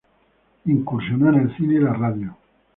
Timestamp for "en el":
1.29-1.55